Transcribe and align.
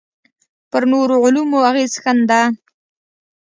پر 0.69 0.83
نورو 0.91 1.15
علومو 1.23 1.59
اغېز 1.69 1.93
ښنده. 2.03 2.41